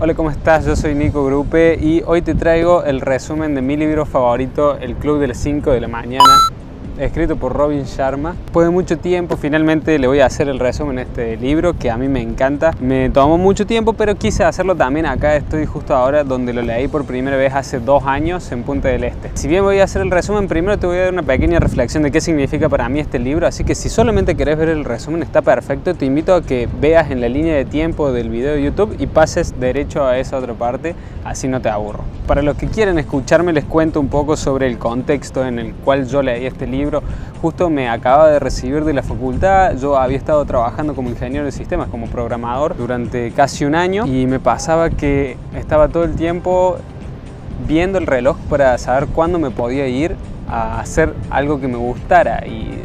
[0.00, 0.64] Hola, ¿cómo estás?
[0.64, 4.94] Yo soy Nico Grupe y hoy te traigo el resumen de mi libro favorito, El
[4.94, 6.24] Club de las 5 de la mañana
[6.98, 8.34] escrito por Robin Sharma.
[8.44, 11.90] Después de mucho tiempo, finalmente le voy a hacer el resumen de este libro que
[11.90, 12.72] a mí me encanta.
[12.80, 15.36] Me tomó mucho tiempo, pero quise hacerlo también acá.
[15.36, 19.04] Estoy justo ahora donde lo leí por primera vez hace dos años en Punta del
[19.04, 19.30] Este.
[19.34, 22.02] Si bien voy a hacer el resumen, primero te voy a dar una pequeña reflexión
[22.02, 23.46] de qué significa para mí este libro.
[23.46, 25.94] Así que si solamente querés ver el resumen, está perfecto.
[25.94, 29.06] Te invito a que veas en la línea de tiempo del video de YouTube y
[29.06, 32.00] pases derecho a esa otra parte, así no te aburro.
[32.26, 36.06] Para los que quieren escucharme, les cuento un poco sobre el contexto en el cual
[36.06, 36.87] yo leí este libro
[37.40, 41.52] Justo me acababa de recibir de la facultad, yo había estado trabajando como ingeniero de
[41.52, 46.78] sistemas, como programador durante casi un año y me pasaba que estaba todo el tiempo
[47.66, 50.16] viendo el reloj para saber cuándo me podía ir
[50.48, 52.77] a hacer algo que me gustara y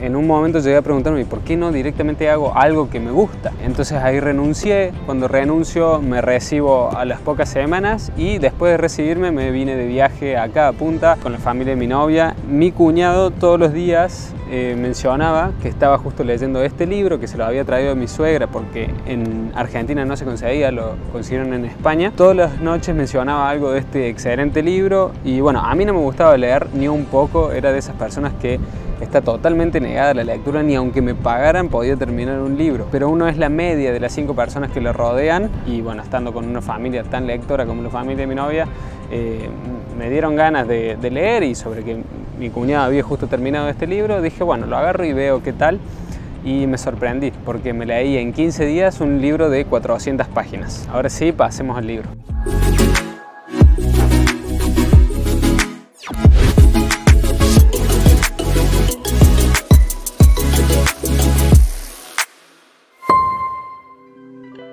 [0.00, 3.52] en un momento llegué a preguntarme por qué no directamente hago algo que me gusta.
[3.62, 9.30] Entonces ahí renuncié, cuando renuncio me recibo a las pocas semanas y después de recibirme
[9.30, 12.34] me vine de viaje acá a Punta con la familia de mi novia.
[12.48, 17.36] Mi cuñado todos los días eh, mencionaba que estaba justo leyendo este libro, que se
[17.36, 22.12] lo había traído mi suegra porque en Argentina no se conseguía, lo consiguieron en España.
[22.16, 26.00] Todas las noches mencionaba algo de este excelente libro y bueno, a mí no me
[26.00, 28.58] gustaba leer ni un poco, era de esas personas que
[29.00, 32.86] está totalmente negada la lectura, ni aunque me pagaran podía terminar un libro.
[32.90, 36.32] Pero uno es la media de las cinco personas que lo rodean y bueno, estando
[36.32, 38.66] con una familia tan lectora como la familia de mi novia,
[39.10, 39.48] eh,
[39.98, 41.98] me dieron ganas de, de leer y sobre que
[42.38, 45.80] mi cuñado había justo terminado este libro, dije bueno, lo agarro y veo qué tal
[46.44, 50.88] y me sorprendí porque me leí en 15 días un libro de 400 páginas.
[50.90, 52.08] Ahora sí, pasemos al libro.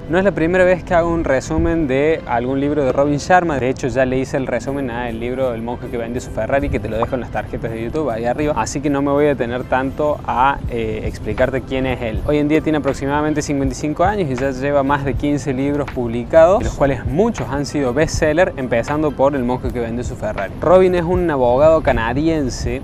[0.09, 3.59] No es la primera vez que hago un resumen de algún libro de Robin Sharma.
[3.59, 6.69] De hecho, ya le hice el resumen al libro El monje que vendió su Ferrari,
[6.69, 8.53] que te lo dejo en las tarjetas de YouTube ahí arriba.
[8.55, 12.21] Así que no me voy a detener tanto a eh, explicarte quién es él.
[12.25, 16.59] Hoy en día tiene aproximadamente 55 años y ya lleva más de 15 libros publicados,
[16.59, 20.53] de los cuales muchos han sido bestseller, empezando por El monje que vendió su Ferrari.
[20.61, 22.81] Robin es un abogado canadiense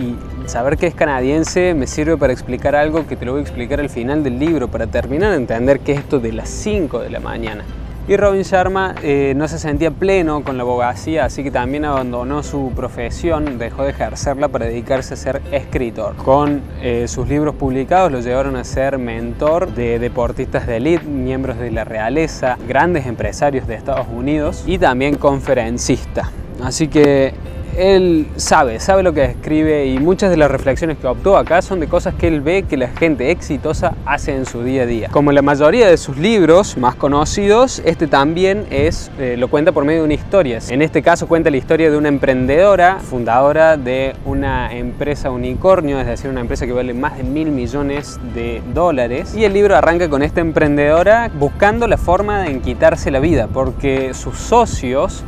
[0.00, 3.42] y saber que es canadiense me sirve para explicar algo que te lo voy a
[3.42, 7.00] explicar al final del libro, para terminar de entender qué es esto de las 5
[7.00, 7.64] de la mañana.
[8.08, 12.44] Y Robin Sharma eh, no se sentía pleno con la abogacía, así que también abandonó
[12.44, 16.14] su profesión, dejó de ejercerla para dedicarse a ser escritor.
[16.14, 21.58] Con eh, sus libros publicados lo llevaron a ser mentor de deportistas de élite, miembros
[21.58, 26.30] de la realeza, grandes empresarios de Estados Unidos y también conferencista.
[26.62, 27.34] Así que
[27.76, 31.80] él sabe, sabe lo que escribe y muchas de las reflexiones que optó acá son
[31.80, 35.08] de cosas que él ve que la gente exitosa hace en su día a día.
[35.10, 39.84] Como la mayoría de sus libros más conocidos, este también es, eh, lo cuenta por
[39.84, 40.58] medio de una historia.
[40.68, 46.06] En este caso cuenta la historia de una emprendedora, fundadora de una empresa unicornio, es
[46.06, 49.34] decir, una empresa que vale más de mil millones de dólares.
[49.34, 54.14] Y el libro arranca con esta emprendedora buscando la forma de quitarse la vida, porque
[54.14, 55.24] sus socios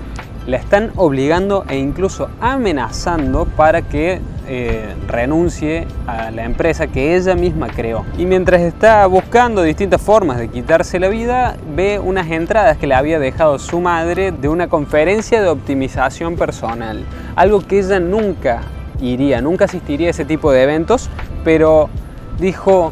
[0.49, 7.35] la están obligando e incluso amenazando para que eh, renuncie a la empresa que ella
[7.35, 8.07] misma creó.
[8.17, 12.95] Y mientras está buscando distintas formas de quitarse la vida, ve unas entradas que le
[12.95, 17.05] había dejado su madre de una conferencia de optimización personal.
[17.37, 18.63] Algo que ella nunca
[19.03, 21.11] iría, nunca asistiría a ese tipo de eventos,
[21.45, 21.91] pero
[22.39, 22.91] dijo,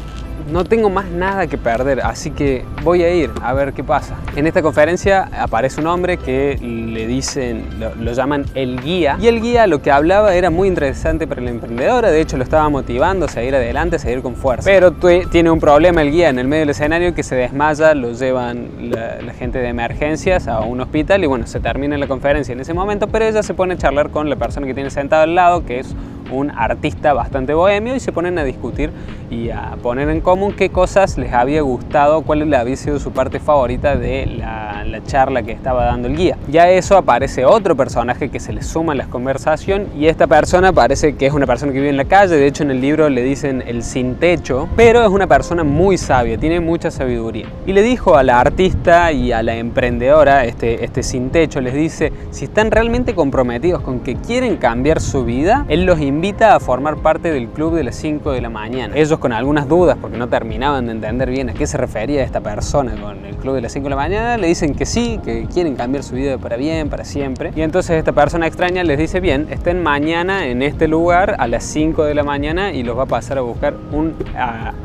[0.51, 4.15] no tengo más nada que perder, así que voy a ir a ver qué pasa.
[4.35, 9.41] En esta conferencia aparece un hombre que le dicen, lo, llaman el guía, y el
[9.41, 13.25] guía lo que hablaba era muy interesante para la emprendedora, de hecho lo estaba motivando
[13.25, 14.63] a seguir adelante, a seguir con fuerza.
[14.65, 18.11] Pero tiene un problema el guía en el medio del escenario que se desmaya, lo
[18.11, 22.53] llevan la, la gente de emergencias a un hospital y bueno, se termina la conferencia
[22.53, 25.23] en ese momento, pero ella se pone a charlar con la persona que tiene sentado
[25.23, 25.95] al lado, que es
[26.31, 28.91] un artista bastante bohemio y se ponen a discutir
[29.29, 33.11] y a poner en común qué cosas les había gustado, cuál le había sido su
[33.11, 36.37] parte favorita de la, la charla que estaba dando el guía.
[36.49, 40.71] Ya eso aparece otro personaje que se le suma a la conversación y esta persona
[40.71, 43.09] parece que es una persona que vive en la calle, de hecho en el libro
[43.09, 47.47] le dicen el sin techo, pero es una persona muy sabia, tiene mucha sabiduría.
[47.65, 51.73] Y le dijo a la artista y a la emprendedora, este, este sin techo, les
[51.73, 56.55] dice, si están realmente comprometidos con que quieren cambiar su vida, él los invita invita
[56.55, 58.95] a formar parte del club de las 5 de la mañana.
[58.97, 62.41] Ellos con algunas dudas, porque no terminaban de entender bien a qué se refería esta
[62.41, 65.45] persona con el club de las 5 de la mañana, le dicen que sí, que
[65.45, 67.51] quieren cambiar su vida para bien, para siempre.
[67.55, 71.63] Y entonces esta persona extraña les dice, bien, estén mañana en este lugar a las
[71.65, 74.15] 5 de la mañana y los va a pasar a buscar un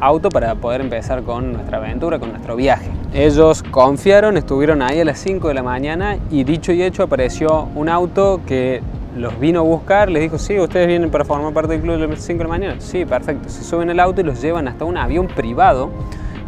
[0.00, 2.90] auto para poder empezar con nuestra aventura, con nuestro viaje.
[3.14, 7.68] ellos confiaron, estuvieron ahí a las 5 de la mañana y dicho y hecho apareció
[7.74, 8.82] un auto que
[9.16, 12.08] los vino a buscar, les dijo, sí, ustedes vienen para formar parte del club de
[12.08, 12.80] las 5 de la mañana.
[12.80, 13.48] Sí, perfecto.
[13.48, 15.90] Se suben al auto y los llevan hasta un avión privado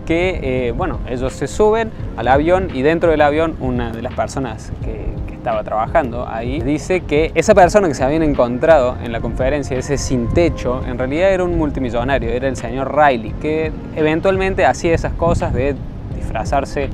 [0.07, 4.15] que, eh, bueno, ellos se suben al avión y dentro del avión una de las
[4.15, 5.15] personas que,
[5.45, 9.99] estaba trabajando ahí dice que esa persona que se habían encontrado en la conferencia, ese
[9.99, 15.13] sin techo, en realidad era un multimillonario, era el señor Riley, que eventualmente hacía esas
[15.13, 15.77] cosas de
[16.17, 16.89] disfrazarse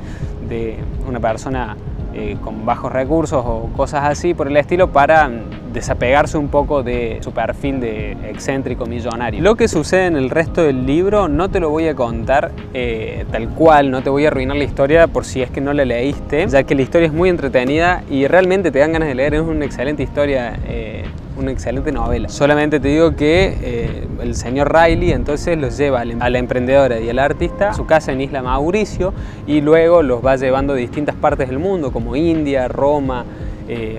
[0.49, 1.77] de una persona
[2.13, 5.31] eh, con bajos recursos o cosas así por el estilo para
[5.73, 9.43] desapegarse un poco de su perfil de excéntrico millonario.
[9.43, 13.25] Lo que sucede en el resto del libro no te lo voy a contar eh,
[13.31, 15.85] tal cual, no te voy a arruinar la historia por si es que no la
[15.85, 19.35] leíste, ya que la historia es muy entretenida y realmente te dan ganas de leer,
[19.35, 20.59] es una excelente historia.
[20.67, 21.05] Eh,
[21.37, 22.29] una excelente novela.
[22.29, 27.09] Solamente te digo que eh, el señor Riley entonces los lleva a la emprendedora y
[27.09, 29.15] al artista a su casa en Isla Mauricio
[29.47, 33.25] y luego los va llevando a distintas partes del mundo como India, Roma,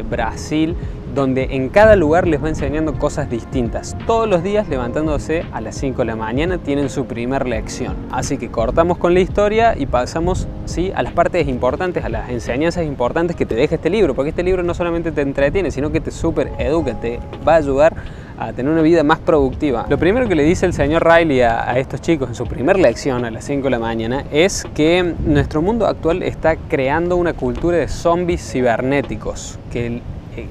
[0.07, 0.75] Brasil
[1.13, 3.97] donde en cada lugar les va enseñando cosas distintas.
[4.07, 7.95] Todos los días levantándose a las 5 de la mañana tienen su primer lección.
[8.11, 10.91] Así que cortamos con la historia y pasamos ¿sí?
[10.95, 14.43] a las partes importantes, a las enseñanzas importantes que te deja este libro, porque este
[14.43, 17.95] libro no solamente te entretiene, sino que te super educa, te va a ayudar
[18.41, 19.85] a tener una vida más productiva.
[19.87, 23.23] Lo primero que le dice el señor Riley a, estos chicos en su primer lección
[23.23, 27.77] a las 5 de la mañana es que nuestro mundo actual está creando una cultura
[27.77, 30.01] de zombies cibernéticos, que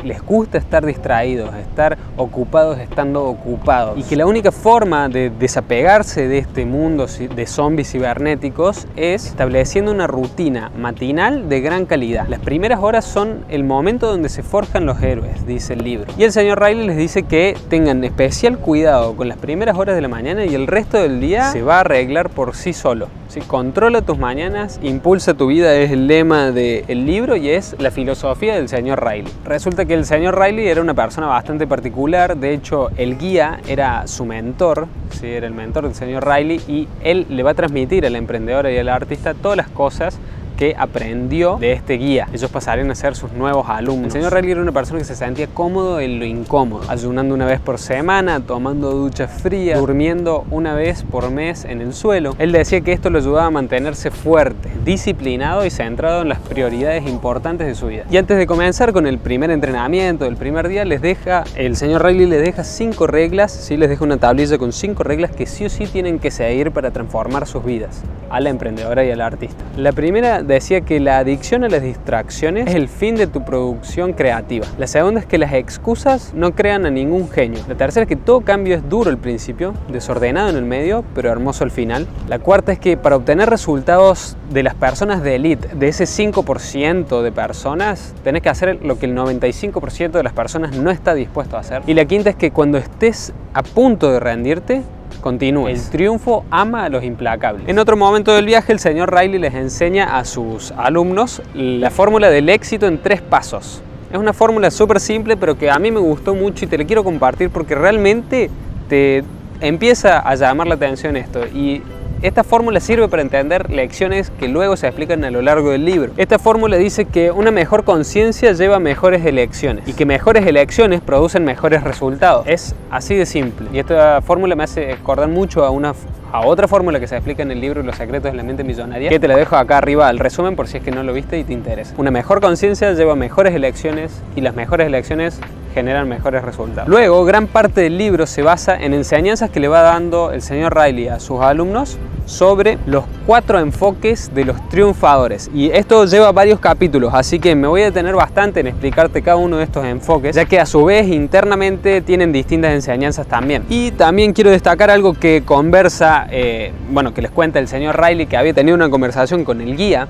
[0.04, 3.98] les gusta estar distraídos, estar ocupados estando ocupados.
[3.98, 9.92] Y que la única forma de desapegarse de este mundo de zombies cibernéticos es estableciendo
[9.92, 12.26] una rutina matinal de gran calidad.
[12.28, 16.12] Las primeras horas son el momento donde se forjan los héroes, dice el libro.
[16.18, 20.02] Y el señor Riley les dice que tengan especial cuidado con las primeras horas de
[20.02, 23.19] la mañana y el resto del día se va a arreglar por sí solo.
[23.30, 27.92] Si Controla tus mañanas, impulsa tu vida es el lema del libro y es la
[27.92, 29.32] filosofía del señor Riley.
[29.44, 34.08] Resulta que el señor Riley era una persona bastante particular, de hecho el guía era
[34.08, 35.28] su mentor, ¿sí?
[35.28, 38.72] era el mentor del señor Riley y él le va a transmitir a la emprendedora
[38.72, 40.18] y al artista todas las cosas
[40.60, 42.28] que aprendió de este guía.
[42.34, 44.08] Ellos pasarían a ser sus nuevos alumnos.
[44.08, 47.46] El señor Riley era una persona que se sentía cómodo en lo incómodo, ayunando una
[47.46, 52.36] vez por semana, tomando duchas frías, durmiendo una vez por mes en el suelo.
[52.38, 57.08] Él decía que esto lo ayudaba a mantenerse fuerte, disciplinado y centrado en las prioridades
[57.08, 58.04] importantes de su vida.
[58.10, 62.04] Y antes de comenzar con el primer entrenamiento del primer día, les deja, el señor
[62.04, 63.78] Riley les deja cinco reglas, ¿sí?
[63.78, 66.90] les deja una tablilla con cinco reglas que sí o sí tienen que seguir para
[66.90, 69.64] transformar sus vidas, a la emprendedora y al artista.
[69.78, 74.12] La primera decía que la adicción a las distracciones es el fin de tu producción
[74.12, 74.66] creativa.
[74.78, 77.60] La segunda es que las excusas no crean a ningún genio.
[77.68, 81.30] La tercera es que todo cambio es duro al principio, desordenado en el medio, pero
[81.30, 82.06] hermoso al final.
[82.28, 87.22] La cuarta es que para obtener resultados de las personas de elite, de ese 5%
[87.22, 91.56] de personas, tenés que hacer lo que el 95% de las personas no está dispuesto
[91.56, 91.82] a hacer.
[91.86, 94.82] Y la quinta es que cuando estés a punto de rendirte,
[95.20, 95.84] continúes.
[95.86, 97.68] El triunfo ama a los implacables.
[97.68, 102.30] En otro momento del viaje, el señor Riley les enseña a sus alumnos la fórmula
[102.30, 103.82] del éxito en tres pasos.
[104.12, 106.84] Es una fórmula súper simple, pero que a mí me gustó mucho y te la
[106.84, 108.50] quiero compartir porque realmente
[108.88, 109.22] te
[109.60, 111.46] empieza a llamar la atención esto.
[111.46, 111.82] Y
[112.22, 116.12] esta fórmula sirve para entender lecciones que luego se explican a lo largo del libro.
[116.18, 121.44] Esta fórmula dice que una mejor conciencia lleva mejores elecciones y que mejores elecciones producen
[121.44, 122.46] mejores resultados.
[122.46, 123.68] Es así de simple.
[123.72, 125.94] Y esta fórmula me hace acordar mucho a una
[126.32, 129.08] a otra fórmula que se explica en el libro Los secretos de la mente millonaria,
[129.10, 131.38] que te la dejo acá arriba al resumen por si es que no lo viste
[131.38, 131.94] y te interesa.
[131.96, 135.40] Una mejor conciencia lleva mejores elecciones y las mejores elecciones
[135.74, 136.88] generan mejores resultados.
[136.88, 140.76] Luego, gran parte del libro se basa en enseñanzas que le va dando el señor
[140.76, 141.98] Riley a sus alumnos
[142.30, 145.50] sobre los cuatro enfoques de los triunfadores.
[145.52, 149.36] Y esto lleva varios capítulos, así que me voy a detener bastante en explicarte cada
[149.36, 153.64] uno de estos enfoques, ya que a su vez internamente tienen distintas enseñanzas también.
[153.68, 158.26] Y también quiero destacar algo que conversa, eh, bueno, que les cuenta el señor Riley,
[158.26, 160.06] que había tenido una conversación con el guía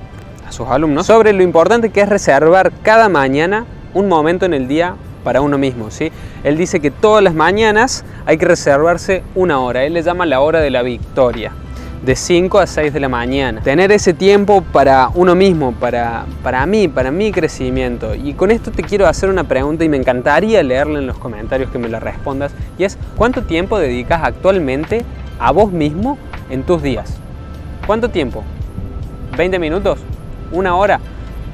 [0.47, 4.67] a sus alumnos sobre lo importante que es reservar cada mañana un momento en el
[4.67, 5.89] día para uno mismo.
[5.89, 6.11] ¿sí?
[6.43, 9.83] Él dice que todas las mañanas hay que reservarse una hora.
[9.85, 11.51] Él le llama la hora de la victoria.
[12.03, 13.61] De 5 a 6 de la mañana.
[13.61, 18.15] Tener ese tiempo para uno mismo, para, para mí, para mi crecimiento.
[18.15, 21.69] Y con esto te quiero hacer una pregunta y me encantaría leerla en los comentarios
[21.69, 22.53] que me la respondas.
[22.79, 25.05] Y es, ¿cuánto tiempo dedicas actualmente
[25.39, 26.17] a vos mismo
[26.49, 27.17] en tus días?
[27.85, 28.43] ¿Cuánto tiempo?
[29.37, 29.99] ¿20 minutos?
[30.51, 30.99] ¿Una hora?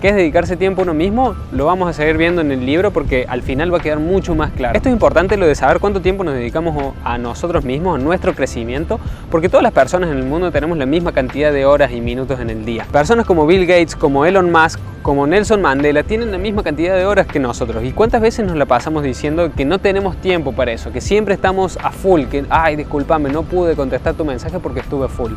[0.02, 2.92] Qué es dedicarse tiempo a uno mismo, lo vamos a seguir viendo en el libro
[2.92, 4.76] porque al final va a quedar mucho más claro.
[4.76, 8.34] Esto es importante lo de saber cuánto tiempo nos dedicamos a nosotros mismos, a nuestro
[8.34, 9.00] crecimiento,
[9.32, 12.40] porque todas las personas en el mundo tenemos la misma cantidad de horas y minutos
[12.40, 12.86] en el día.
[12.92, 17.06] Personas como Bill Gates, como Elon Musk, como Nelson Mandela tienen la misma cantidad de
[17.06, 17.84] horas que nosotros.
[17.84, 20.92] ¿Y cuántas veces nos la pasamos diciendo que no tenemos tiempo para eso?
[20.92, 25.08] Que siempre estamos a full, que, ay, discúlpame, no pude contestar tu mensaje porque estuve
[25.08, 25.32] full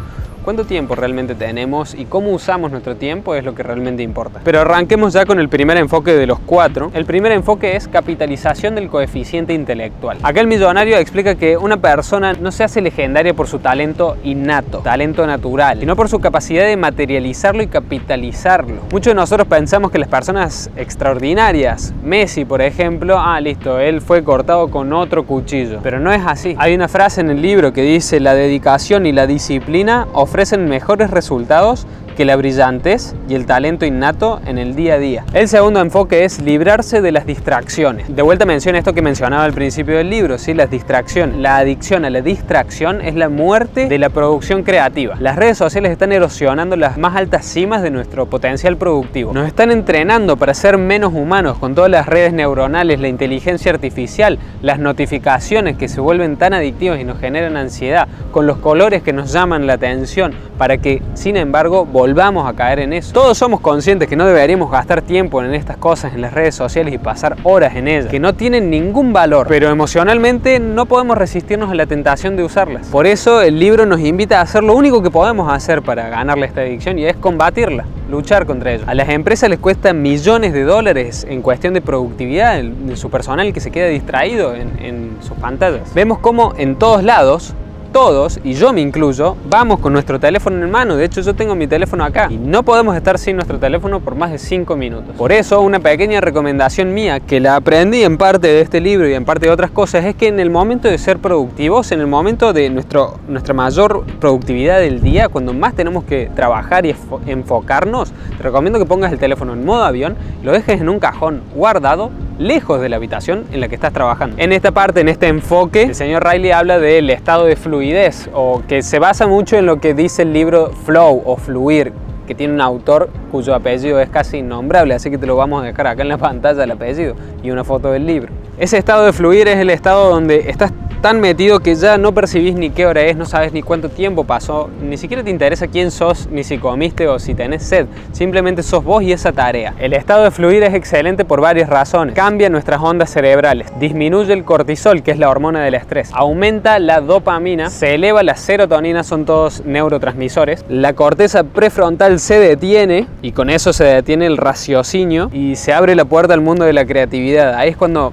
[0.44, 4.40] cuánto tiempo realmente tenemos y cómo usamos nuestro tiempo es lo que realmente importa.
[4.44, 6.90] Pero arranquemos ya con el primer enfoque de los cuatro.
[6.94, 10.18] El primer enfoque es capitalización del coeficiente intelectual.
[10.22, 14.78] Acá el millonario explica que una persona no se hace legendaria por su talento innato,
[14.78, 18.82] talento natural, sino por su capacidad de materializarlo y capitalizarlo.
[18.90, 24.24] Muchos de nosotros pensamos que las personas extraordinarias, Messi por ejemplo, ah listo, él fue
[24.24, 26.54] cortado con otro cuchillo, pero no es así.
[26.58, 31.10] Hay una frase en el libro que dice la dedicación y la disciplina ofrecen mejores
[31.10, 31.88] resultados
[32.20, 35.24] que la brillantez y el talento innato en el día a día.
[35.32, 38.14] El segundo enfoque es librarse de las distracciones.
[38.14, 40.52] De vuelta menciono esto que mencionaba al principio del libro, ¿sí?
[40.52, 41.38] las distracciones.
[41.38, 45.16] La adicción a la distracción es la muerte de la producción creativa.
[45.18, 49.32] Las redes sociales están erosionando las más altas cimas de nuestro potencial productivo.
[49.32, 54.38] Nos están entrenando para ser menos humanos con todas las redes neuronales, la inteligencia artificial,
[54.60, 59.14] las notificaciones que se vuelven tan adictivas y nos generan ansiedad, con los colores que
[59.14, 63.12] nos llaman la atención, para que, sin embargo, volvamos volvamos a caer en eso.
[63.12, 66.92] Todos somos conscientes que no deberíamos gastar tiempo en estas cosas, en las redes sociales
[66.92, 71.70] y pasar horas en ellas, que no tienen ningún valor, pero emocionalmente no podemos resistirnos
[71.70, 72.88] a la tentación de usarlas.
[72.88, 76.46] Por eso el libro nos invita a hacer lo único que podemos hacer para ganarle
[76.46, 78.82] esta adicción y es combatirla luchar contra ello.
[78.88, 83.52] A las empresas les cuesta millones de dólares en cuestión de productividad de su personal
[83.52, 85.94] que se queda distraído en, en sus pantallas.
[85.94, 87.54] Vemos como en todos lados
[87.92, 90.96] todos, y yo me incluyo, vamos con nuestro teléfono en mano.
[90.96, 94.14] De hecho, yo tengo mi teléfono acá y no podemos estar sin nuestro teléfono por
[94.14, 95.14] más de 5 minutos.
[95.16, 99.14] Por eso, una pequeña recomendación mía que la aprendí en parte de este libro y
[99.14, 102.06] en parte de otras cosas es que en el momento de ser productivos, en el
[102.06, 106.94] momento de nuestro, nuestra mayor productividad del día, cuando más tenemos que trabajar y
[107.26, 111.42] enfocarnos, te recomiendo que pongas el teléfono en modo avión, lo dejes en un cajón
[111.54, 114.36] guardado lejos de la habitación en la que estás trabajando.
[114.38, 118.60] En esta parte, en este enfoque, el señor Riley habla del estado de fluidez o
[118.68, 121.94] que se basa mucho en lo que dice el libro Flow o Fluir,
[122.26, 125.64] que tiene un autor cuyo apellido es casi innombrable, así que te lo vamos a
[125.64, 128.30] dejar acá en la pantalla el apellido y una foto del libro.
[128.58, 132.54] Ese estado de fluir es el estado donde estás tan metido que ya no percibís
[132.54, 135.90] ni qué hora es, no sabes ni cuánto tiempo pasó, ni siquiera te interesa quién
[135.90, 139.74] sos, ni si comiste o si tenés sed, simplemente sos vos y esa tarea.
[139.78, 142.14] El estado de fluir es excelente por varias razones.
[142.14, 147.00] Cambia nuestras ondas cerebrales, disminuye el cortisol, que es la hormona del estrés, aumenta la
[147.00, 153.48] dopamina, se eleva la serotonina, son todos neurotransmisores, la corteza prefrontal se detiene y con
[153.48, 157.54] eso se detiene el raciocinio y se abre la puerta al mundo de la creatividad.
[157.54, 158.12] Ahí es cuando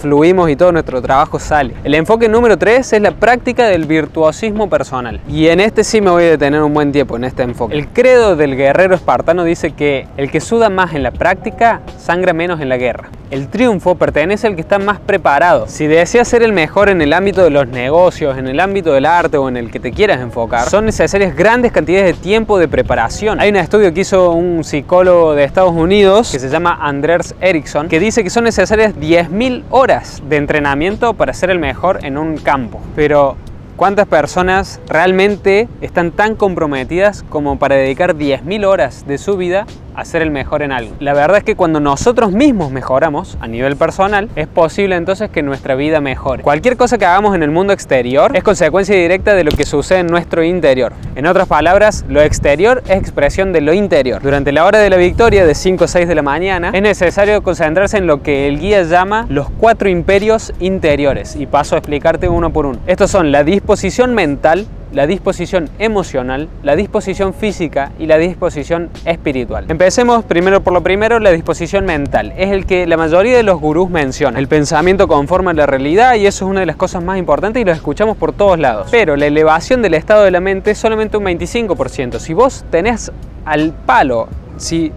[0.00, 1.74] fluimos y todo nuestro trabajo sale.
[1.82, 5.20] El enfoque número 3 es la práctica del virtuosismo personal.
[5.28, 7.74] Y en este sí me voy a detener un buen tiempo, en este enfoque.
[7.74, 12.32] El credo del guerrero espartano dice que el que suda más en la práctica, sangra
[12.32, 13.08] menos en la guerra.
[13.30, 15.68] El triunfo pertenece al que está más preparado.
[15.68, 19.06] Si deseas ser el mejor en el ámbito de los negocios, en el ámbito del
[19.06, 22.66] arte o en el que te quieras enfocar, son necesarias grandes cantidades de tiempo de
[22.66, 23.38] preparación.
[23.40, 27.88] Hay un estudio que hizo un psicólogo de Estados Unidos que se llama Anders Ericsson
[27.88, 32.36] que dice que son necesarias 10.000 horas de entrenamiento para ser el mejor en un
[32.36, 32.80] campo.
[32.94, 33.36] Pero
[33.80, 40.04] ¿Cuántas personas realmente están tan comprometidas como para dedicar 10.000 horas de su vida a
[40.04, 40.94] ser el mejor en algo?
[41.00, 45.42] La verdad es que cuando nosotros mismos mejoramos a nivel personal, es posible entonces que
[45.42, 46.42] nuestra vida mejore.
[46.42, 50.00] Cualquier cosa que hagamos en el mundo exterior es consecuencia directa de lo que sucede
[50.00, 50.92] en nuestro interior.
[51.14, 54.22] En otras palabras, lo exterior es expresión de lo interior.
[54.22, 57.42] Durante la hora de la victoria de 5 o 6 de la mañana, es necesario
[57.42, 61.36] concentrarse en lo que el guía llama los cuatro imperios interiores.
[61.36, 62.78] Y paso a explicarte uno por uno.
[62.86, 69.66] Estos son la disposición mental, la disposición emocional, la disposición física y la disposición espiritual.
[69.68, 72.32] Empecemos primero por lo primero, la disposición mental.
[72.36, 74.38] Es el que la mayoría de los gurús mencionan.
[74.38, 77.64] El pensamiento conforma la realidad y eso es una de las cosas más importantes y
[77.64, 78.88] lo escuchamos por todos lados.
[78.90, 82.18] Pero la elevación del estado de la mente es solamente un 25%.
[82.18, 83.12] Si vos tenés
[83.44, 84.92] al palo, si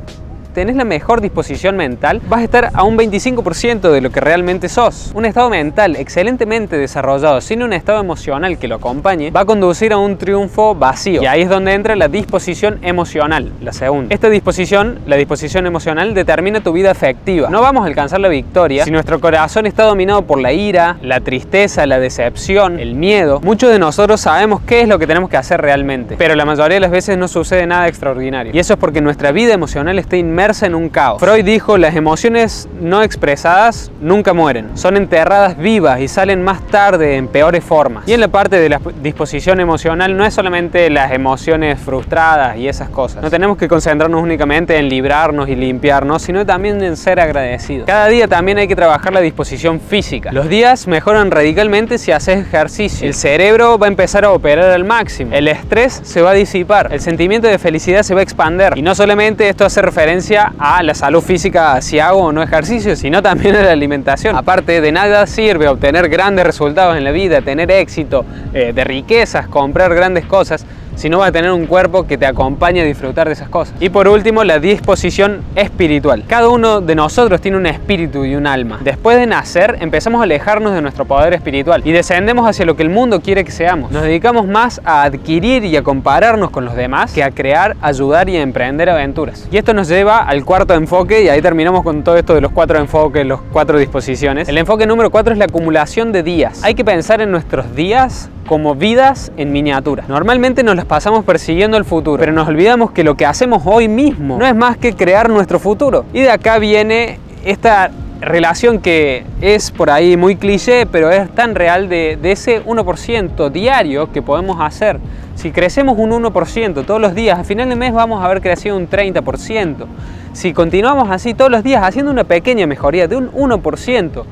[0.53, 4.69] tenés la mejor disposición mental, vas a estar a un 25% de lo que realmente
[4.69, 5.11] sos.
[5.13, 9.91] Un estado mental excelentemente desarrollado sin un estado emocional que lo acompañe va a conducir
[9.93, 11.21] a un triunfo vacío.
[11.23, 14.13] Y ahí es donde entra la disposición emocional, la segunda.
[14.13, 17.49] Esta disposición, la disposición emocional, determina tu vida afectiva.
[17.49, 21.19] No vamos a alcanzar la victoria si nuestro corazón está dominado por la ira, la
[21.19, 23.41] tristeza, la decepción, el miedo.
[23.41, 26.75] Muchos de nosotros sabemos qué es lo que tenemos que hacer realmente, pero la mayoría
[26.75, 28.53] de las veces no sucede nada extraordinario.
[28.53, 31.21] Y eso es porque nuestra vida emocional está inmersa en un caos.
[31.21, 37.15] Freud dijo, las emociones no expresadas nunca mueren, son enterradas vivas y salen más tarde
[37.15, 38.05] en peores formas.
[38.07, 42.67] Y en la parte de la disposición emocional no es solamente las emociones frustradas y
[42.67, 43.23] esas cosas.
[43.23, 47.87] No tenemos que concentrarnos únicamente en librarnos y limpiarnos, sino también en ser agradecidos.
[47.87, 50.33] Cada día también hay que trabajar la disposición física.
[50.33, 53.07] Los días mejoran radicalmente si haces ejercicio.
[53.07, 55.31] El cerebro va a empezar a operar al máximo.
[55.33, 56.91] El estrés se va a disipar.
[56.91, 58.77] El sentimiento de felicidad se va a expander.
[58.77, 62.95] Y no solamente esto hace referencia a la salud física si hago o no ejercicio,
[62.95, 64.35] sino también a la alimentación.
[64.35, 69.47] Aparte, de nada sirve obtener grandes resultados en la vida, tener éxito, eh, de riquezas,
[69.47, 73.27] comprar grandes cosas, si no va a tener un cuerpo que te acompañe a disfrutar
[73.27, 73.75] de esas cosas.
[73.79, 76.23] Y por último, la disposición espiritual.
[76.27, 78.79] Cada uno de nosotros tiene un espíritu y un alma.
[78.83, 82.83] Después de nacer, empezamos a alejarnos de nuestro poder espiritual y descendemos hacia lo que
[82.83, 83.91] el mundo quiere que seamos.
[83.91, 88.29] Nos dedicamos más a adquirir y a compararnos con los demás que a crear, ayudar
[88.29, 89.47] y a emprender aventuras.
[89.51, 92.51] Y esto nos lleva al cuarto enfoque y ahí terminamos con todo esto de los
[92.51, 94.47] cuatro enfoques, los cuatro disposiciones.
[94.49, 96.63] El enfoque número cuatro es la acumulación de días.
[96.63, 100.03] Hay que pensar en nuestros días como vidas en miniatura.
[100.07, 104.37] Normalmente nos pasamos persiguiendo el futuro, pero nos olvidamos que lo que hacemos hoy mismo
[104.37, 106.05] no es más que crear nuestro futuro.
[106.13, 107.91] Y de acá viene esta
[108.23, 114.11] relación que es por ahí muy cliché, pero es tan real de, ese 1% diario
[114.11, 114.99] que podemos hacer.
[115.35, 118.77] Si crecemos un 1% todos los días, al final del mes vamos a haber crecido
[118.77, 119.85] un 30%.
[120.33, 124.23] Si continuamos así todos los días haciendo una pequeña mejoría de un 1%,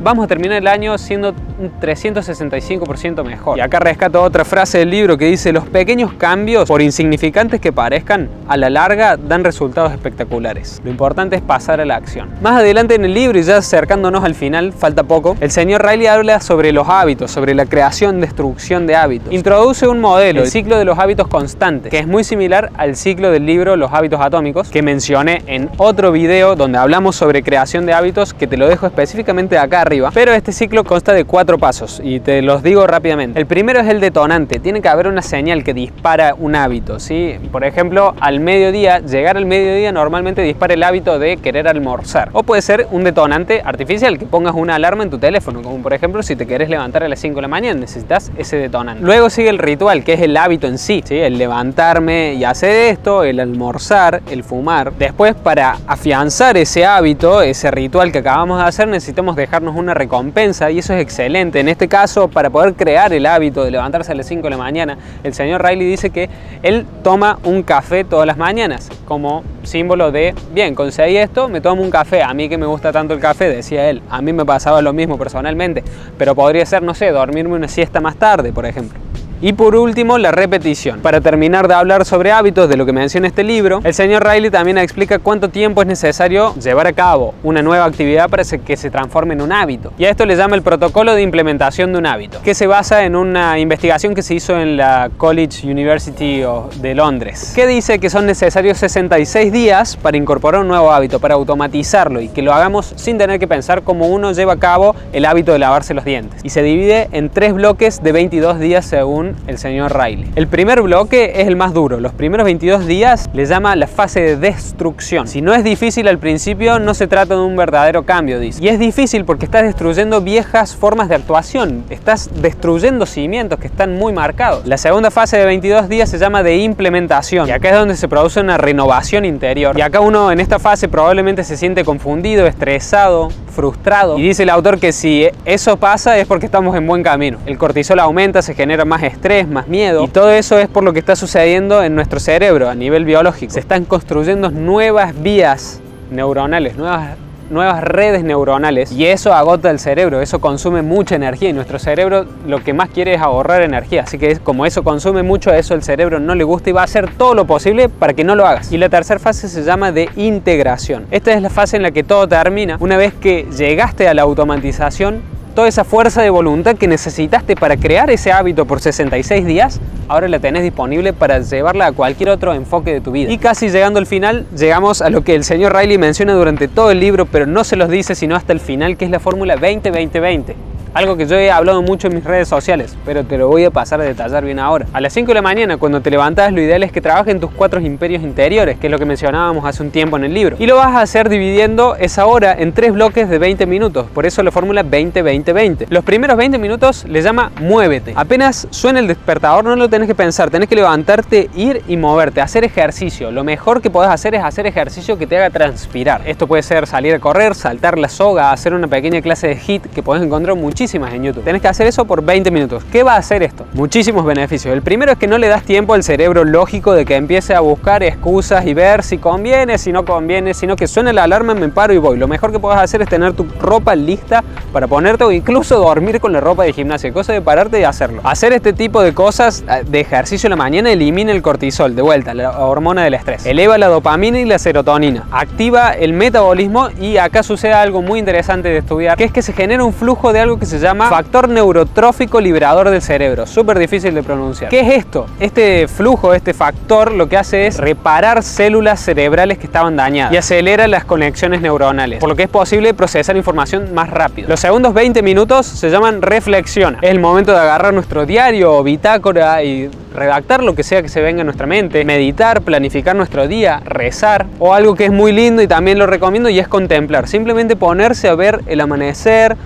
[0.00, 3.58] vamos a terminar el año siendo un 365% mejor.
[3.58, 7.72] Y acá rescato otra frase del libro que dice, los pequeños cambios, por insignificantes que
[7.72, 10.80] parezcan, a la larga dan resultados espectaculares.
[10.84, 12.28] Lo importante es pasar a la acción.
[12.40, 16.06] Más adelante en el libro y ya acercándonos al final, falta poco, el señor Riley
[16.06, 19.32] habla sobre los hábitos, sobre la creación, destrucción de hábitos.
[19.32, 23.30] Introduce un modelo, el ciclo de los hábitos constantes, que es muy similar al ciclo
[23.30, 27.92] del libro Los hábitos atómicos, que mencioné en otro video donde hablamos sobre creación de
[27.92, 32.20] hábitos, que te lo dejo específicamente acá Pero este ciclo consta de cuatro pasos y
[32.20, 33.38] te los digo rápidamente.
[33.38, 34.58] El primero es el detonante.
[34.58, 37.00] Tiene que haber una señal que dispara un hábito.
[37.00, 37.36] ¿sí?
[37.50, 42.28] Por ejemplo, al mediodía, llegar al mediodía normalmente dispara el hábito de querer almorzar.
[42.32, 45.94] O puede ser un detonante artificial, que pongas una alarma en tu teléfono, como por
[45.94, 49.02] ejemplo si te querés levantar a las 5 de la mañana, necesitas ese detonante.
[49.02, 51.16] Luego sigue el ritual, que es el hábito en sí, ¿sí?
[51.16, 54.92] el levantarme y hacer esto, el almorzar, el fumar.
[54.92, 60.70] Después, para afianzar ese hábito, ese ritual que acabamos de hacer, necesitamos dejarnos una recompensa
[60.70, 61.60] y eso es excelente.
[61.60, 64.56] En este caso, para poder crear el hábito de levantarse a las 5 de la
[64.56, 66.28] mañana, el señor Riley dice que
[66.62, 71.82] él toma un café todas las mañanas como símbolo de, bien, conseguí esto, me tomo
[71.82, 72.22] un café.
[72.22, 74.02] A mí que me gusta tanto el café, decía él.
[74.10, 75.82] A mí me pasaba lo mismo personalmente,
[76.16, 79.07] pero podría ser, no sé, dormirme una siesta más tarde, por ejemplo.
[79.40, 80.98] Y por último, la repetición.
[80.98, 84.50] Para terminar de hablar sobre hábitos de lo que menciona este libro, el señor Riley
[84.50, 88.90] también explica cuánto tiempo es necesario llevar a cabo una nueva actividad para que se
[88.90, 89.92] transforme en un hábito.
[89.96, 93.04] Y a esto le llama el protocolo de implementación de un hábito, que se basa
[93.04, 96.42] en una investigación que se hizo en la College University
[96.80, 101.34] de Londres, que dice que son necesarios 66 días para incorporar un nuevo hábito, para
[101.34, 105.24] automatizarlo y que lo hagamos sin tener que pensar cómo uno lleva a cabo el
[105.24, 106.40] hábito de lavarse los dientes.
[106.42, 110.30] Y se divide en tres bloques de 22 días según el señor Riley.
[110.36, 112.00] El primer bloque es el más duro.
[112.00, 115.28] Los primeros 22 días le llama la fase de destrucción.
[115.28, 118.62] Si no es difícil al principio, no se trata de un verdadero cambio, dice.
[118.62, 121.84] Y es difícil porque estás destruyendo viejas formas de actuación.
[121.90, 124.66] Estás destruyendo cimientos que están muy marcados.
[124.66, 127.48] La segunda fase de 22 días se llama de implementación.
[127.48, 129.78] Y acá es donde se produce una renovación interior.
[129.78, 134.18] Y acá uno en esta fase probablemente se siente confundido, estresado, frustrado.
[134.18, 137.38] Y dice el autor que si eso pasa es porque estamos en buen camino.
[137.46, 139.17] El cortisol aumenta, se genera más estrés,
[139.48, 140.04] más miedo.
[140.04, 143.52] Y todo eso es por lo que está sucediendo en nuestro cerebro a nivel biológico.
[143.52, 147.16] Se están construyendo nuevas vías neuronales, nuevas
[147.50, 152.26] nuevas redes neuronales y eso agota el cerebro, eso consume mucha energía y nuestro cerebro
[152.46, 155.82] lo que más quiere es ahorrar energía, así que como eso consume mucho, eso el
[155.82, 158.46] cerebro no le gusta y va a hacer todo lo posible para que no lo
[158.46, 158.72] hagas.
[158.72, 161.06] Y la tercera fase se llama de integración.
[161.10, 162.76] Esta es la fase en la que todo termina.
[162.80, 165.22] Una vez que llegaste a la automatización,
[165.58, 170.28] toda esa fuerza de voluntad que necesitaste para crear ese hábito por 66 días, ahora
[170.28, 173.32] la tenés disponible para llevarla a cualquier otro enfoque de tu vida.
[173.32, 176.92] Y casi llegando al final, llegamos a lo que el señor Riley menciona durante todo
[176.92, 179.56] el libro, pero no se los dice sino hasta el final, que es la fórmula
[179.56, 180.54] 20-20-20.
[180.98, 183.70] Algo que yo he hablado mucho en mis redes sociales, pero te lo voy a
[183.70, 184.86] pasar a detallar bien ahora.
[184.92, 187.38] A las 5 de la mañana, cuando te levantas, lo ideal es que trabajes en
[187.38, 190.56] tus cuatro imperios interiores, que es lo que mencionábamos hace un tiempo en el libro.
[190.58, 194.06] Y lo vas a hacer dividiendo esa hora en tres bloques de 20 minutos.
[194.12, 195.86] Por eso la fórmula 20-20-20.
[195.88, 198.14] Los primeros 20 minutos le llama muévete.
[198.16, 202.40] Apenas suena el despertador, no lo tenés que pensar, tenés que levantarte, ir y moverte,
[202.40, 203.30] hacer ejercicio.
[203.30, 206.22] Lo mejor que podés hacer es hacer ejercicio que te haga transpirar.
[206.26, 209.86] Esto puede ser salir a correr, saltar la soga, hacer una pequeña clase de hit
[209.86, 210.56] que podés encontrar
[210.94, 211.44] en YouTube.
[211.44, 212.82] Tenés que hacer eso por 20 minutos.
[212.90, 213.66] ¿Qué va a hacer esto?
[213.74, 214.72] Muchísimos beneficios.
[214.72, 217.60] El primero es que no le das tiempo al cerebro lógico de que empiece a
[217.60, 221.68] buscar excusas y ver si conviene, si no conviene, sino que suena la alarma, me
[221.68, 222.18] paro y voy.
[222.18, 226.20] Lo mejor que puedes hacer es tener tu ropa lista para ponerte o incluso dormir
[226.20, 228.22] con la ropa de gimnasia, cosa de pararte y hacerlo.
[228.24, 232.02] Hacer este tipo de cosas eh, de ejercicio en la mañana elimina el cortisol, de
[232.02, 233.44] vuelta, la hormona del estrés.
[233.44, 235.26] Eleva la dopamina y la serotonina.
[235.30, 239.52] Activa el metabolismo y acá sucede algo muy interesante de estudiar, que es que se
[239.52, 243.46] genera un flujo de algo que se llama factor neurotrófico liberador del cerebro.
[243.46, 244.70] Súper difícil de pronunciar.
[244.70, 245.26] ¿Qué es esto?
[245.40, 250.36] Este flujo, este factor, lo que hace es reparar células cerebrales que estaban dañadas y
[250.36, 254.48] acelera las conexiones neuronales, por lo que es posible procesar información más rápido.
[254.48, 256.96] Los segundos 20 minutos se llaman reflexión.
[257.02, 261.08] Es el momento de agarrar nuestro diario o bitácora y redactar lo que sea que
[261.08, 265.32] se venga a nuestra mente, meditar, planificar nuestro día, rezar o algo que es muy
[265.32, 267.28] lindo y también lo recomiendo y es contemplar.
[267.28, 269.56] Simplemente ponerse a ver el amanecer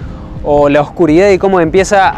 [0.44, 2.11] o la oscuridad y cómo empieza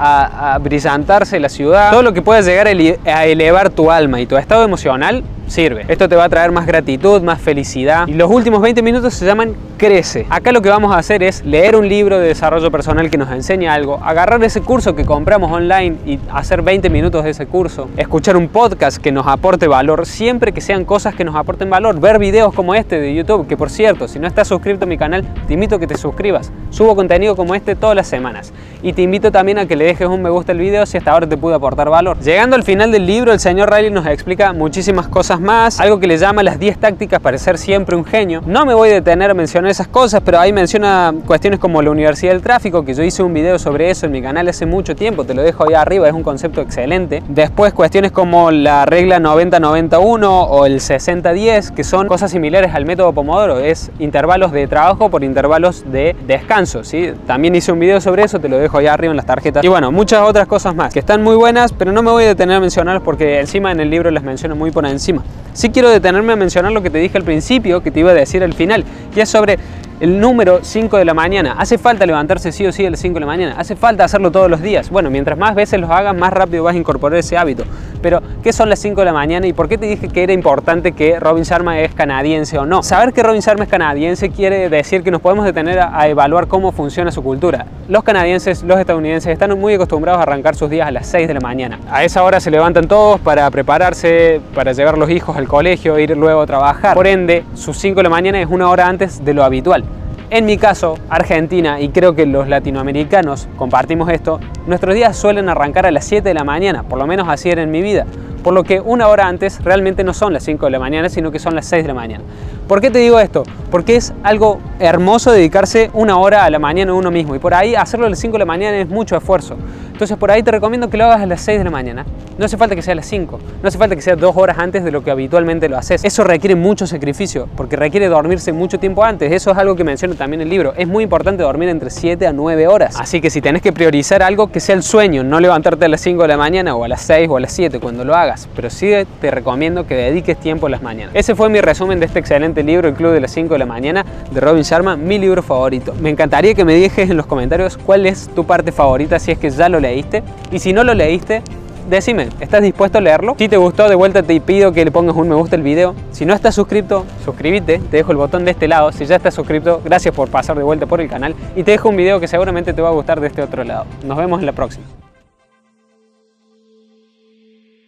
[0.54, 4.36] a, brillantarse la ciudad, todo lo que pueda llegar a elevar tu alma y tu
[4.36, 5.84] estado emocional sirve.
[5.88, 8.06] Esto te va a traer más gratitud, más felicidad.
[8.06, 10.26] Y los últimos 20 minutos se llaman Crece.
[10.30, 13.30] Acá lo que vamos a hacer es leer un libro de desarrollo personal que nos
[13.30, 17.88] enseña algo, agarrar ese curso que compramos online y hacer 20 minutos de ese curso,
[17.96, 22.00] escuchar un podcast que nos aporte valor, siempre que sean cosas que nos aporten valor,
[22.00, 24.96] ver videos como este de YouTube, que por cierto, si no estás suscrito a mi
[24.96, 26.52] canal, te invito a que te suscribas.
[26.70, 28.52] Subo contenido como este todas las semanas.
[28.82, 31.12] Y te invito también a que le dejes un me gusta al video si hasta
[31.12, 32.18] ahora te pude aportar valor.
[32.18, 36.06] Llegando al final del libro, el señor Riley nos explica muchísimas cosas más, algo que
[36.06, 38.42] le llama las 10 tácticas para ser siempre un genio.
[38.46, 41.90] No me voy a detener a mencionar esas cosas, pero ahí menciona cuestiones como la
[41.90, 44.94] Universidad del Tráfico, que yo hice un video sobre eso en mi canal hace mucho
[44.94, 47.22] tiempo, te lo dejo ahí arriba, es un concepto excelente.
[47.28, 53.12] Después cuestiones como la regla 90-91 o el 60-10, que son cosas similares al método
[53.12, 57.12] Pomodoro, es intervalos de trabajo por intervalos de descanso, ¿sí?
[57.26, 59.64] También hice un video sobre eso, te lo dejo ahí arriba en las tarjetas.
[59.64, 62.28] Y bueno, muchas otras cosas más, que están muy buenas, pero no me voy a
[62.28, 65.23] detener a mencionarlas porque encima en el libro las menciono muy por encima.
[65.52, 68.14] Sí quiero detenerme a mencionar lo que te dije al principio, que te iba a
[68.14, 68.84] decir al final,
[69.14, 69.58] y es sobre
[70.00, 71.54] el número 5 de la mañana.
[71.58, 73.54] ¿Hace falta levantarse sí o sí a las 5 de la mañana?
[73.56, 74.90] ¿Hace falta hacerlo todos los días?
[74.90, 77.64] Bueno, mientras más veces lo hagas, más rápido vas a incorporar ese hábito.
[78.04, 80.34] Pero, ¿qué son las 5 de la mañana y por qué te dije que era
[80.34, 82.82] importante que Robin Sharma es canadiense o no?
[82.82, 86.70] Saber que Robin Sharma es canadiense quiere decir que nos podemos detener a, evaluar cómo
[86.70, 87.64] funciona su cultura.
[87.88, 91.32] Los canadienses, los estadounidenses están muy acostumbrados a arrancar sus días a las 6 de
[91.32, 91.78] la mañana.
[91.90, 96.14] A esa hora se levantan todos para prepararse, para llevar los hijos al colegio, ir
[96.14, 96.92] luego a trabajar.
[96.92, 99.82] Por ende, sus 5 de la mañana es una hora antes de lo habitual.
[100.30, 105.84] En mi caso, Argentina, y creo que los latinoamericanos compartimos esto, nuestros días suelen arrancar
[105.84, 108.06] a las 7 de la mañana, por lo menos así era en mi vida.
[108.42, 111.30] Por lo que una hora antes realmente no son las 5 de la mañana, sino
[111.30, 112.24] que son las 6 de la mañana.
[112.68, 113.42] ¿Por qué te digo esto?
[113.70, 117.52] Porque es algo hermoso dedicarse una hora a la mañana a uno mismo y por
[117.52, 119.56] ahí hacerlo a las 5 de la mañana es mucho esfuerzo.
[119.92, 122.06] Entonces por ahí te recomiendo que lo hagas a las 6 de la mañana.
[122.36, 124.58] No hace falta que sea a las 5, no hace falta que sea dos horas
[124.58, 126.04] antes de lo que habitualmente lo haces.
[126.04, 129.30] Eso requiere mucho sacrificio porque requiere dormirse mucho tiempo antes.
[129.30, 130.72] Eso es algo que menciona también el libro.
[130.76, 132.96] Es muy importante dormir entre 7 a 9 horas.
[132.98, 136.00] Así que si tenés que priorizar algo que sea el sueño, no levantarte a las
[136.00, 138.48] 5 de la mañana o a las 6 o a las 7 cuando lo hagas,
[138.56, 141.14] pero sí te recomiendo que dediques tiempo a las mañanas.
[141.14, 142.18] Ese fue mi resumen de este
[142.54, 145.42] excelente libro, El Club de las 5 de la mañana, de Robin Sharma, mi libro
[145.42, 145.94] favorito.
[146.00, 149.38] Me encantaría que me dejes en los comentarios cuál es tu parte favorita si es
[149.38, 150.22] que ya lo leíste.
[150.52, 151.42] Y si no lo leíste,
[151.90, 153.34] decime, ¿estás dispuesto a leerlo?
[153.38, 155.94] Si te gustó, de vuelta te pido que le pongas un me gusta al video.
[156.12, 158.92] Si no estás suscrito, suscríbete, te dejo el botón de este lado.
[158.92, 161.34] Si ya estás suscrito, gracias por pasar de vuelta por el canal.
[161.56, 163.86] Y te dejo un video que seguramente te va a gustar de este otro lado.
[164.04, 164.84] Nos vemos en la próxima.